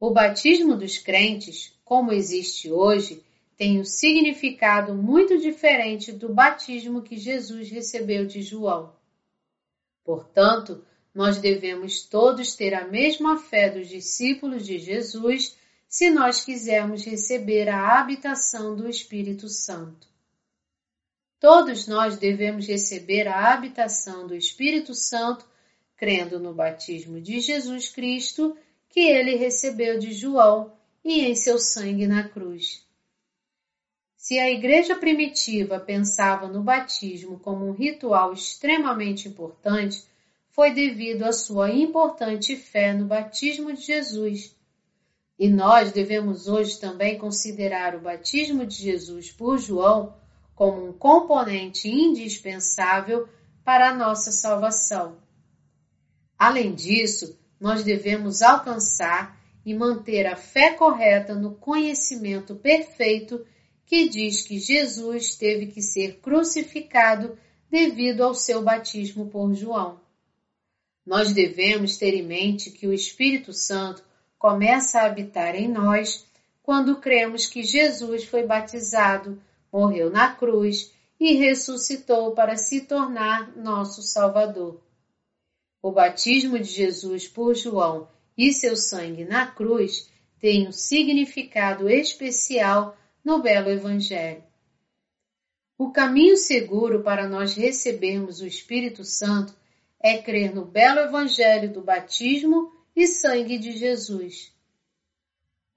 O 0.00 0.10
batismo 0.10 0.76
dos 0.76 0.96
crentes, 0.96 1.76
como 1.84 2.12
existe 2.12 2.70
hoje, 2.70 3.22
tem 3.56 3.80
um 3.80 3.84
significado 3.84 4.94
muito 4.94 5.36
diferente 5.38 6.12
do 6.12 6.32
batismo 6.32 7.02
que 7.02 7.18
Jesus 7.18 7.68
recebeu 7.68 8.24
de 8.24 8.40
João. 8.40 8.94
Portanto, 10.04 10.84
nós 11.12 11.38
devemos 11.38 12.02
todos 12.02 12.54
ter 12.54 12.72
a 12.72 12.86
mesma 12.86 13.36
fé 13.36 13.68
dos 13.68 13.88
discípulos 13.88 14.64
de 14.64 14.78
Jesus 14.78 15.58
se 15.88 16.08
nós 16.08 16.44
quisermos 16.44 17.04
receber 17.04 17.68
a 17.68 17.98
habitação 17.98 18.76
do 18.76 18.88
Espírito 18.88 19.48
Santo. 19.48 20.06
Todos 21.40 21.86
nós 21.86 22.16
devemos 22.16 22.66
receber 22.66 23.28
a 23.28 23.52
habitação 23.52 24.26
do 24.26 24.34
Espírito 24.34 24.94
Santo 24.94 25.44
crendo 25.96 26.38
no 26.38 26.52
batismo 26.52 27.20
de 27.20 27.40
Jesus 27.40 27.88
Cristo 27.88 28.56
que 28.88 29.00
ele 29.00 29.36
recebeu 29.36 29.98
de 29.98 30.12
João 30.12 30.72
e 31.04 31.20
em 31.20 31.34
seu 31.34 31.58
sangue 31.58 32.06
na 32.06 32.28
cruz. 32.28 32.86
Se 34.16 34.38
a 34.38 34.50
igreja 34.50 34.96
primitiva 34.96 35.78
pensava 35.78 36.48
no 36.48 36.62
batismo 36.62 37.38
como 37.38 37.66
um 37.66 37.72
ritual 37.72 38.32
extremamente 38.32 39.28
importante, 39.28 40.04
foi 40.50 40.72
devido 40.72 41.22
à 41.22 41.32
sua 41.32 41.70
importante 41.70 42.56
fé 42.56 42.92
no 42.92 43.06
batismo 43.06 43.72
de 43.72 43.80
Jesus. 43.80 44.56
E 45.38 45.48
nós 45.48 45.92
devemos 45.92 46.48
hoje 46.48 46.80
também 46.80 47.16
considerar 47.16 47.94
o 47.94 48.00
batismo 48.00 48.66
de 48.66 48.74
Jesus 48.74 49.30
por 49.30 49.56
João 49.56 50.14
como 50.58 50.88
um 50.88 50.92
componente 50.92 51.88
indispensável 51.88 53.28
para 53.64 53.90
a 53.90 53.94
nossa 53.94 54.32
salvação. 54.32 55.18
Além 56.36 56.74
disso, 56.74 57.38
nós 57.60 57.84
devemos 57.84 58.42
alcançar 58.42 59.38
e 59.64 59.72
manter 59.72 60.26
a 60.26 60.34
fé 60.34 60.72
correta 60.72 61.32
no 61.32 61.54
conhecimento 61.54 62.56
perfeito 62.56 63.46
que 63.86 64.08
diz 64.08 64.42
que 64.42 64.58
Jesus 64.58 65.36
teve 65.36 65.68
que 65.68 65.80
ser 65.80 66.18
crucificado 66.18 67.38
devido 67.70 68.24
ao 68.24 68.34
seu 68.34 68.60
batismo 68.60 69.28
por 69.28 69.54
João. 69.54 70.00
Nós 71.06 71.32
devemos 71.32 71.96
ter 71.98 72.14
em 72.14 72.26
mente 72.26 72.72
que 72.72 72.88
o 72.88 72.92
Espírito 72.92 73.52
Santo 73.52 74.02
começa 74.36 74.98
a 74.98 75.06
habitar 75.06 75.54
em 75.54 75.68
nós 75.68 76.26
quando 76.64 76.96
cremos 76.96 77.46
que 77.46 77.62
Jesus 77.62 78.24
foi 78.24 78.44
batizado, 78.44 79.40
morreu 79.72 80.10
na 80.10 80.34
cruz 80.34 80.92
e 81.20 81.34
ressuscitou 81.34 82.32
para 82.32 82.56
se 82.56 82.82
tornar 82.82 83.56
nosso 83.56 84.02
Salvador. 84.02 84.80
O 85.82 85.92
batismo 85.92 86.58
de 86.58 86.68
Jesus 86.68 87.26
por 87.26 87.54
João 87.54 88.08
e 88.36 88.52
seu 88.52 88.76
sangue 88.76 89.24
na 89.24 89.46
cruz 89.46 90.10
tem 90.40 90.68
um 90.68 90.72
significado 90.72 91.88
especial 91.88 92.96
no 93.24 93.42
belo 93.42 93.68
Evangelho. 93.68 94.42
O 95.76 95.90
caminho 95.90 96.36
seguro 96.36 97.02
para 97.02 97.28
nós 97.28 97.54
recebermos 97.54 98.40
o 98.40 98.46
Espírito 98.46 99.04
Santo 99.04 99.54
é 100.00 100.18
crer 100.18 100.54
no 100.54 100.64
belo 100.64 101.00
Evangelho 101.00 101.72
do 101.72 101.80
batismo 101.80 102.72
e 102.94 103.06
sangue 103.06 103.58
de 103.58 103.72
Jesus. 103.72 104.52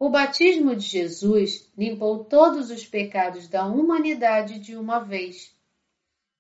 O 0.02 0.10
batismo 0.10 0.76
de 0.76 0.84
Jesus 0.84 1.70
limpou 1.78 2.26
todos 2.26 2.72
os 2.72 2.84
pecados 2.84 3.48
da 3.48 3.68
humanidade 3.68 4.58
de 4.58 4.76
uma 4.76 4.98
vez. 4.98 5.56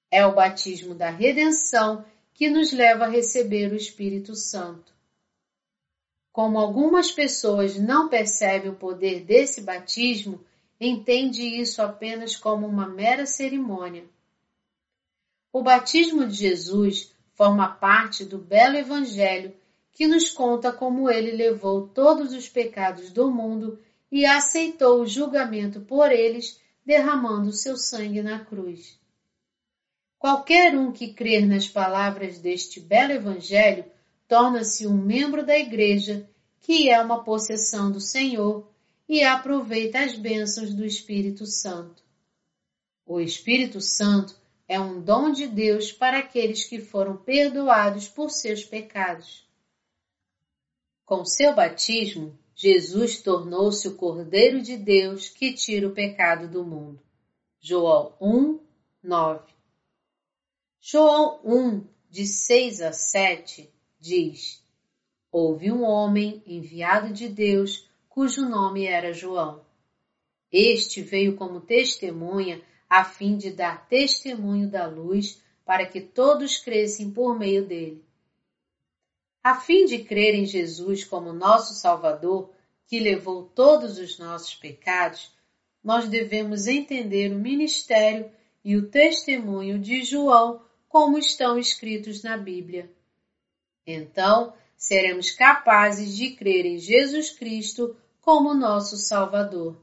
É 0.09 0.25
o 0.25 0.33
batismo 0.33 0.95
da 0.95 1.11
redenção 1.11 2.03
que 2.33 2.49
nos 2.49 2.73
leva 2.73 3.05
a 3.05 3.07
receber 3.07 3.71
o 3.71 3.75
Espírito 3.75 4.33
Santo. 4.33 4.91
Como 6.31 6.57
algumas 6.57 7.11
pessoas 7.11 7.77
não 7.77 8.09
percebem 8.09 8.71
o 8.71 8.75
poder 8.75 9.23
desse 9.23 9.61
batismo, 9.61 10.43
entende 10.79 11.43
isso 11.43 11.83
apenas 11.83 12.35
como 12.35 12.65
uma 12.65 12.87
mera 12.87 13.27
cerimônia. 13.27 14.05
O 15.53 15.61
batismo 15.61 16.25
de 16.25 16.33
Jesus 16.33 17.13
forma 17.35 17.67
parte 17.67 18.25
do 18.25 18.39
belo 18.39 18.77
Evangelho 18.77 19.53
que 19.91 20.07
nos 20.07 20.29
conta 20.29 20.71
como 20.71 21.09
ele 21.09 21.31
levou 21.31 21.87
todos 21.87 22.33
os 22.33 22.47
pecados 22.47 23.11
do 23.11 23.29
mundo 23.29 23.79
e 24.11 24.25
aceitou 24.25 25.01
o 25.01 25.07
julgamento 25.07 25.81
por 25.81 26.11
eles, 26.11 26.59
derramando 26.85 27.51
seu 27.51 27.77
sangue 27.77 28.21
na 28.21 28.43
cruz. 28.43 28.99
Qualquer 30.17 30.77
um 30.77 30.91
que 30.91 31.13
crer 31.13 31.47
nas 31.47 31.67
palavras 31.67 32.39
deste 32.39 32.79
belo 32.79 33.11
Evangelho 33.11 33.85
torna-se 34.27 34.85
um 34.85 34.95
membro 34.95 35.45
da 35.45 35.57
Igreja, 35.57 36.29
que 36.61 36.89
é 36.89 37.01
uma 37.01 37.23
possessão 37.23 37.91
do 37.91 37.99
Senhor, 37.99 38.69
e 39.09 39.23
aproveita 39.23 39.99
as 39.99 40.15
bênçãos 40.15 40.73
do 40.73 40.85
Espírito 40.85 41.45
Santo. 41.45 42.03
O 43.05 43.19
Espírito 43.19 43.81
Santo 43.81 44.39
é 44.67 44.79
um 44.79 45.01
dom 45.01 45.31
de 45.31 45.47
Deus 45.47 45.91
para 45.91 46.19
aqueles 46.19 46.63
que 46.63 46.79
foram 46.79 47.17
perdoados 47.17 48.07
por 48.07 48.29
seus 48.29 48.63
pecados. 48.63 49.45
Com 51.11 51.25
seu 51.25 51.53
batismo, 51.53 52.39
Jesus 52.55 53.21
tornou-se 53.21 53.85
o 53.85 53.95
Cordeiro 53.95 54.61
de 54.61 54.77
Deus 54.77 55.27
que 55.27 55.51
tira 55.51 55.85
o 55.85 55.93
pecado 55.93 56.47
do 56.47 56.63
mundo. 56.63 57.01
João 57.59 58.15
1, 58.21 58.61
9. 59.03 59.51
João 60.79 61.41
1, 61.43 61.85
de 62.09 62.25
6 62.25 62.81
a 62.81 62.93
7, 62.93 63.69
diz: 63.99 64.63
Houve 65.29 65.69
um 65.69 65.83
homem 65.83 66.41
enviado 66.47 67.11
de 67.11 67.27
Deus 67.27 67.89
cujo 68.07 68.47
nome 68.47 68.85
era 68.85 69.11
João. 69.11 69.65
Este 70.49 71.01
veio 71.01 71.35
como 71.35 71.59
testemunha 71.59 72.61
a 72.89 73.03
fim 73.03 73.35
de 73.35 73.51
dar 73.51 73.85
testemunho 73.89 74.69
da 74.69 74.87
luz 74.87 75.43
para 75.65 75.85
que 75.85 75.99
todos 75.99 76.57
crescem 76.57 77.11
por 77.11 77.37
meio 77.37 77.67
dele. 77.67 78.01
A 79.43 79.55
fim 79.55 79.85
de 79.85 80.03
crer 80.03 80.35
em 80.35 80.45
Jesus 80.45 81.03
como 81.03 81.33
nosso 81.33 81.73
Salvador, 81.73 82.51
que 82.85 82.99
levou 82.99 83.43
todos 83.43 83.97
os 83.97 84.19
nossos 84.19 84.53
pecados, 84.53 85.31
nós 85.83 86.07
devemos 86.07 86.67
entender 86.67 87.31
o 87.31 87.39
ministério 87.39 88.31
e 88.63 88.75
o 88.75 88.89
testemunho 88.89 89.79
de 89.79 90.03
João 90.03 90.61
como 90.87 91.17
estão 91.17 91.57
escritos 91.57 92.21
na 92.21 92.37
Bíblia. 92.37 92.91
Então, 93.87 94.53
seremos 94.77 95.31
capazes 95.31 96.15
de 96.15 96.31
crer 96.31 96.65
em 96.65 96.77
Jesus 96.77 97.31
Cristo 97.31 97.95
como 98.19 98.53
nosso 98.53 98.97
Salvador. 98.97 99.81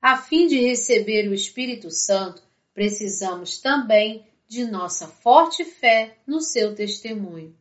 A 0.00 0.16
fim 0.18 0.46
de 0.46 0.60
receber 0.60 1.28
o 1.28 1.34
Espírito 1.34 1.90
Santo, 1.90 2.42
precisamos 2.72 3.58
também 3.58 4.24
de 4.46 4.64
nossa 4.64 5.08
forte 5.08 5.64
fé 5.64 6.18
no 6.26 6.40
seu 6.40 6.74
testemunho. 6.74 7.56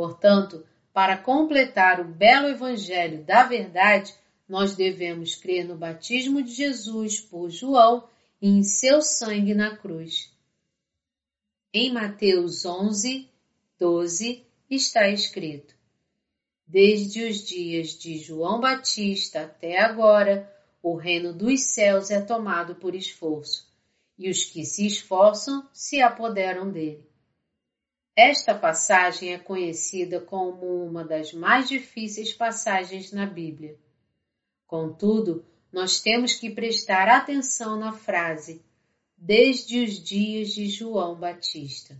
Portanto, 0.00 0.66
para 0.94 1.14
completar 1.18 2.00
o 2.00 2.04
belo 2.04 2.48
Evangelho 2.48 3.22
da 3.22 3.44
verdade, 3.44 4.14
nós 4.48 4.74
devemos 4.74 5.36
crer 5.36 5.68
no 5.68 5.76
batismo 5.76 6.42
de 6.42 6.54
Jesus 6.54 7.20
por 7.20 7.50
João 7.50 8.08
e 8.40 8.48
em 8.48 8.62
seu 8.62 9.02
sangue 9.02 9.52
na 9.52 9.76
cruz. 9.76 10.34
Em 11.70 11.92
Mateus 11.92 12.64
11, 12.64 13.28
12 13.78 14.42
está 14.70 15.06
escrito: 15.10 15.74
Desde 16.66 17.22
os 17.24 17.46
dias 17.46 17.88
de 17.88 18.16
João 18.16 18.58
Batista 18.58 19.42
até 19.42 19.82
agora, 19.82 20.50
o 20.82 20.96
reino 20.96 21.34
dos 21.34 21.74
céus 21.74 22.10
é 22.10 22.22
tomado 22.22 22.74
por 22.74 22.94
esforço, 22.94 23.70
e 24.16 24.30
os 24.30 24.44
que 24.44 24.64
se 24.64 24.86
esforçam 24.86 25.68
se 25.74 26.00
apoderam 26.00 26.72
dele. 26.72 27.09
Esta 28.22 28.54
passagem 28.54 29.32
é 29.32 29.38
conhecida 29.38 30.20
como 30.20 30.84
uma 30.84 31.02
das 31.02 31.32
mais 31.32 31.70
difíceis 31.70 32.34
passagens 32.34 33.12
na 33.12 33.24
Bíblia. 33.24 33.78
Contudo, 34.66 35.42
nós 35.72 36.02
temos 36.02 36.34
que 36.34 36.50
prestar 36.50 37.08
atenção 37.08 37.78
na 37.78 37.94
frase 37.94 38.62
desde 39.16 39.82
os 39.82 39.98
dias 39.98 40.50
de 40.50 40.68
João 40.68 41.14
Batista. 41.14 41.96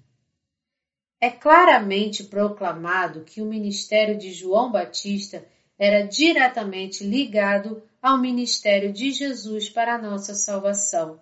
É 1.18 1.30
claramente 1.30 2.24
proclamado 2.24 3.24
que 3.24 3.40
o 3.40 3.46
ministério 3.46 4.18
de 4.18 4.30
João 4.30 4.70
Batista 4.70 5.48
era 5.78 6.02
diretamente 6.02 7.02
ligado 7.02 7.82
ao 8.02 8.18
ministério 8.18 8.92
de 8.92 9.10
Jesus 9.10 9.70
para 9.70 9.94
a 9.94 9.98
nossa 9.98 10.34
salvação. 10.34 11.18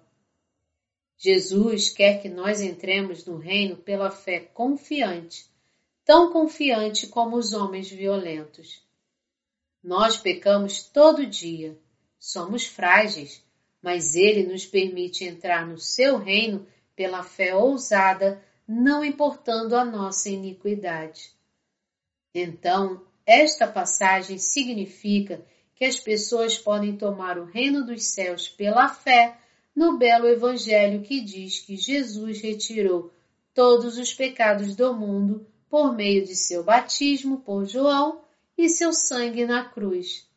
Jesus 1.19 1.91
quer 1.91 2.23
que 2.23 2.29
nós 2.29 2.61
entremos 2.61 3.27
no 3.27 3.37
reino 3.37 3.77
pela 3.77 4.09
fé 4.09 4.39
confiante, 4.39 5.51
tão 6.05 6.33
confiante 6.33 7.09
como 7.09 7.37
os 7.37 7.53
homens 7.53 7.91
violentos. 7.91 8.87
Nós 9.83 10.17
pecamos 10.17 10.85
todo 10.85 11.27
dia, 11.27 11.77
somos 12.21 12.67
frágeis, 12.67 13.43
mas 13.83 14.15
Ele 14.15 14.47
nos 14.47 14.65
permite 14.65 15.25
entrar 15.25 15.67
no 15.67 15.77
seu 15.77 16.19
reino 16.19 16.65
pela 16.95 17.25
fé 17.25 17.53
ousada, 17.53 18.41
não 18.67 19.05
importando 19.05 19.75
a 19.75 19.85
nossa 19.85 20.29
iniquidade. 20.29 21.33
Então, 22.33 23.05
esta 23.27 23.67
passagem 23.67 24.39
significa 24.39 25.45
que 25.75 25.85
as 25.85 25.99
pessoas 25.99 26.57
podem 26.57 26.97
tomar 26.97 27.39
o 27.39 27.45
reino 27.45 27.85
dos 27.85 28.05
céus 28.05 28.49
pela 28.49 28.89
fé 28.89 29.37
no 29.79 29.97
belo 29.97 30.27
Evangelho 30.27 31.03
que 31.03 31.21
diz 31.21 31.61
que 31.61 31.77
Jesus 31.77 32.41
retirou 32.41 33.13
todos 33.55 33.97
os 33.97 34.13
pecados 34.13 34.75
do 34.75 34.93
mundo 34.93 35.47
por 35.71 35.95
meio 35.95 36.25
de 36.25 36.35
seu 36.35 36.65
batismo 36.65 37.39
por 37.43 37.65
João 37.65 38.21
e 38.57 38.69
seu 38.69 38.93
sangue 38.93 39.47
na 39.47 39.69
cruz. 39.69 40.29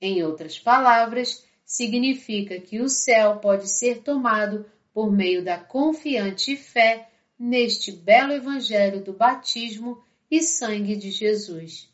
Em 0.00 0.22
outras 0.22 0.58
palavras, 0.58 1.44
significa 1.62 2.58
que 2.58 2.80
o 2.80 2.88
céu 2.88 3.36
pode 3.36 3.68
ser 3.68 4.00
tomado 4.00 4.64
por 4.94 5.12
meio 5.12 5.44
da 5.44 5.58
confiante 5.58 6.56
fé 6.56 7.10
neste 7.38 7.92
belo 7.92 8.32
Evangelho 8.32 9.04
do 9.04 9.12
batismo 9.12 10.02
e 10.30 10.40
sangue 10.40 10.96
de 10.96 11.10
Jesus. 11.10 11.92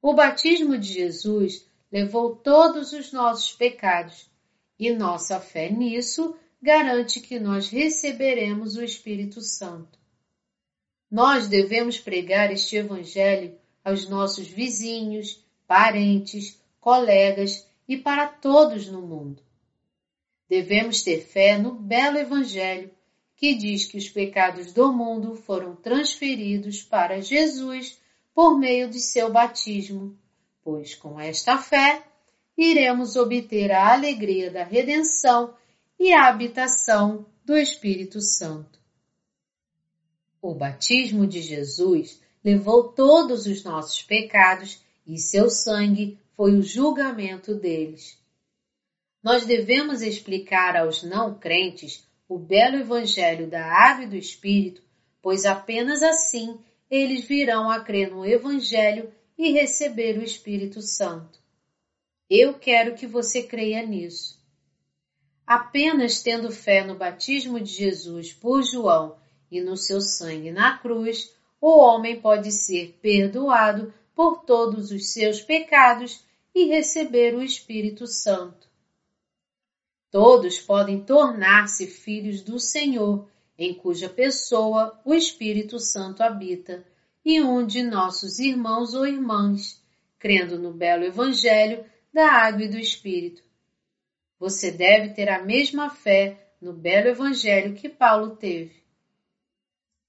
O 0.00 0.14
batismo 0.14 0.78
de 0.78 0.92
Jesus 0.92 1.66
levou 1.90 2.36
todos 2.36 2.92
os 2.92 3.10
nossos 3.10 3.52
pecados 3.52 4.30
e 4.82 4.92
nossa 4.92 5.38
fé 5.38 5.70
nisso 5.70 6.34
garante 6.60 7.20
que 7.20 7.38
nós 7.38 7.68
receberemos 7.68 8.74
o 8.74 8.82
Espírito 8.82 9.40
Santo. 9.40 9.96
Nós 11.08 11.46
devemos 11.46 12.00
pregar 12.00 12.50
este 12.50 12.74
Evangelho 12.74 13.56
aos 13.84 14.08
nossos 14.08 14.48
vizinhos, 14.48 15.40
parentes, 15.68 16.60
colegas 16.80 17.64
e 17.86 17.96
para 17.96 18.26
todos 18.26 18.88
no 18.88 19.02
mundo. 19.02 19.40
Devemos 20.48 21.00
ter 21.02 21.20
fé 21.20 21.56
no 21.56 21.74
belo 21.74 22.18
Evangelho 22.18 22.90
que 23.36 23.54
diz 23.54 23.84
que 23.84 23.98
os 23.98 24.08
pecados 24.08 24.72
do 24.72 24.92
mundo 24.92 25.36
foram 25.36 25.76
transferidos 25.76 26.82
para 26.82 27.20
Jesus 27.20 28.00
por 28.34 28.58
meio 28.58 28.90
de 28.90 28.98
seu 28.98 29.30
batismo, 29.30 30.18
pois 30.60 30.92
com 30.92 31.20
esta 31.20 31.56
fé 31.56 32.02
iremos 32.56 33.16
obter 33.16 33.70
a 33.70 33.92
alegria 33.92 34.50
da 34.50 34.64
redenção 34.64 35.54
e 35.98 36.12
a 36.12 36.28
habitação 36.28 37.26
do 37.44 37.56
Espírito 37.56 38.20
Santo. 38.20 38.80
O 40.40 40.54
batismo 40.54 41.26
de 41.26 41.40
Jesus 41.40 42.20
levou 42.44 42.88
todos 42.92 43.46
os 43.46 43.62
nossos 43.62 44.02
pecados 44.02 44.82
e 45.06 45.18
seu 45.18 45.48
sangue 45.48 46.18
foi 46.36 46.56
o 46.56 46.62
julgamento 46.62 47.54
deles. 47.54 48.18
Nós 49.22 49.46
devemos 49.46 50.02
explicar 50.02 50.76
aos 50.76 51.02
não 51.02 51.38
crentes 51.38 52.04
o 52.28 52.38
belo 52.38 52.76
Evangelho 52.76 53.48
da 53.48 53.64
Água 53.64 54.04
e 54.04 54.08
do 54.08 54.16
Espírito, 54.16 54.82
pois 55.20 55.44
apenas 55.44 56.02
assim 56.02 56.58
eles 56.90 57.24
virão 57.24 57.70
a 57.70 57.80
crer 57.80 58.10
no 58.10 58.26
Evangelho 58.26 59.12
e 59.38 59.52
receber 59.52 60.18
o 60.18 60.22
Espírito 60.22 60.82
Santo. 60.82 61.41
Eu 62.28 62.54
quero 62.54 62.94
que 62.94 63.06
você 63.06 63.42
creia 63.42 63.84
nisso. 63.84 64.40
Apenas 65.46 66.22
tendo 66.22 66.50
fé 66.50 66.84
no 66.84 66.94
batismo 66.94 67.60
de 67.60 67.70
Jesus 67.70 68.32
por 68.32 68.62
João 68.62 69.16
e 69.50 69.60
no 69.60 69.76
seu 69.76 70.00
sangue 70.00 70.50
na 70.50 70.78
cruz, 70.78 71.34
o 71.60 71.78
homem 71.78 72.20
pode 72.20 72.50
ser 72.50 72.98
perdoado 73.02 73.92
por 74.14 74.44
todos 74.44 74.90
os 74.90 75.12
seus 75.12 75.40
pecados 75.40 76.24
e 76.54 76.66
receber 76.66 77.34
o 77.34 77.42
Espírito 77.42 78.06
Santo. 78.06 78.68
Todos 80.10 80.58
podem 80.58 81.00
tornar-se 81.00 81.86
filhos 81.86 82.42
do 82.42 82.58
Senhor, 82.58 83.28
em 83.56 83.72
cuja 83.74 84.08
pessoa 84.08 85.00
o 85.04 85.14
Espírito 85.14 85.78
Santo 85.78 86.22
habita, 86.22 86.84
e 87.24 87.40
um 87.40 87.64
de 87.64 87.82
nossos 87.82 88.38
irmãos 88.38 88.94
ou 88.94 89.06
irmãs, 89.06 89.82
crendo 90.18 90.58
no 90.58 90.72
belo 90.72 91.04
Evangelho 91.04 91.84
da 92.12 92.30
Água 92.30 92.64
e 92.64 92.68
do 92.68 92.78
Espírito. 92.78 93.42
Você 94.38 94.70
deve 94.70 95.14
ter 95.14 95.28
a 95.28 95.42
mesma 95.42 95.88
fé 95.88 96.54
no 96.60 96.72
belo 96.72 97.08
Evangelho 97.08 97.74
que 97.74 97.88
Paulo 97.88 98.36
teve. 98.36 98.82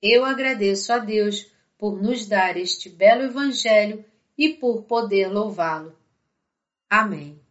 Eu 0.01 0.25
agradeço 0.25 0.91
a 0.91 0.97
Deus 0.97 1.51
por 1.77 2.01
nos 2.01 2.25
dar 2.25 2.57
este 2.57 2.89
belo 2.89 3.23
Evangelho 3.23 4.03
e 4.37 4.49
por 4.49 4.83
poder 4.83 5.27
louvá-lo. 5.27 5.97
Amém. 6.89 7.42